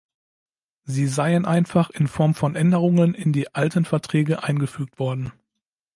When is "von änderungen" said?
2.33-3.13